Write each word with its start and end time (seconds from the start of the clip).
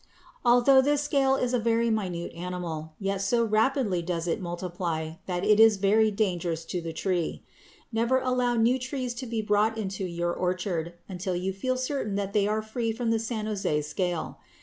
Although 0.43 0.81
this 0.81 1.03
scale 1.03 1.35
is 1.35 1.53
a 1.53 1.59
very 1.59 1.91
minute 1.91 2.33
animal, 2.33 2.93
yet 2.97 3.21
so 3.21 3.43
rapidly 3.45 4.01
does 4.01 4.25
it 4.25 4.41
multiply 4.41 5.17
that 5.27 5.43
it 5.43 5.59
is 5.59 5.77
very 5.77 6.09
dangerous 6.09 6.65
to 6.73 6.81
the 6.81 6.91
tree. 6.91 7.43
Never 7.91 8.17
allow 8.19 8.55
new 8.55 8.79
trees 8.79 9.13
to 9.13 9.27
be 9.27 9.43
brought 9.43 9.77
into 9.77 10.03
your 10.03 10.33
orchard 10.33 10.95
until 11.07 11.35
you 11.35 11.53
feel 11.53 11.77
certain 11.77 12.15
that 12.15 12.33
they 12.33 12.47
are 12.47 12.63
free 12.63 12.91
from 12.91 13.11
the 13.11 13.19
San 13.19 13.45
Jose 13.45 13.83
scale. 13.83 14.39